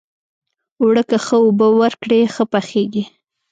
[0.81, 3.03] اوړه که ښه اوبه ورکړې، ښه پخیږي